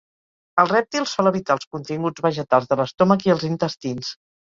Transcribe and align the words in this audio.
El 0.63 0.71
rèptil 0.71 1.05
sol 1.11 1.29
evitar 1.33 1.55
els 1.59 1.69
continguts 1.77 2.25
vegetals 2.29 2.69
de 2.75 2.81
l'estómac 2.83 3.31
i 3.31 3.39
els 3.39 3.49
intestins. 3.55 4.15